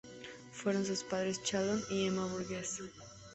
Fueron 0.51 0.83
sus 0.83 1.03
padres 1.03 1.43
Chalon 1.43 1.79
y 1.91 2.07
Emma 2.07 2.25
Burgess. 2.25 2.81